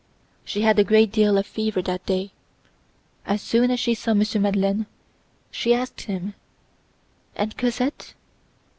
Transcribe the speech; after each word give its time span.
She 0.43 0.61
had 0.63 0.79
a 0.79 0.83
great 0.83 1.11
deal 1.11 1.37
of 1.37 1.45
fever 1.45 1.83
that 1.83 2.07
day. 2.07 2.31
As 3.23 3.39
soon 3.39 3.69
as 3.69 3.79
she 3.79 3.93
saw 3.93 4.13
M. 4.19 4.23
Madeleine 4.41 4.87
she 5.51 5.75
asked 5.75 6.01
him:— 6.01 6.33
"And 7.35 7.55
Cosette?" 7.55 8.15